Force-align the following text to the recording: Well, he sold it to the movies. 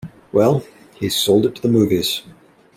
Well, 0.33 0.63
he 0.95 1.09
sold 1.09 1.45
it 1.45 1.53
to 1.57 1.61
the 1.61 1.67
movies. 1.67 2.23